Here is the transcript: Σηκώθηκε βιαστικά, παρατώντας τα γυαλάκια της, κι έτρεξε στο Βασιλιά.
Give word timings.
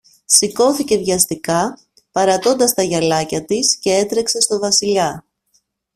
Σηκώθηκε 0.25 0.97
βιαστικά, 0.97 1.79
παρατώντας 2.11 2.73
τα 2.73 2.81
γυαλάκια 2.83 3.45
της, 3.45 3.75
κι 3.77 3.89
έτρεξε 3.89 4.41
στο 4.41 4.59
Βασιλιά. 4.59 5.25